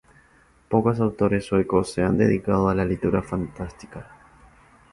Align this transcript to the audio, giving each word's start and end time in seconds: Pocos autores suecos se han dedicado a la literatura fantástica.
Pocos 0.71 0.99
autores 0.99 1.45
suecos 1.45 1.91
se 1.91 2.01
han 2.01 2.17
dedicado 2.17 2.69
a 2.69 2.73
la 2.73 2.85
literatura 2.85 3.21
fantástica. 3.21 4.07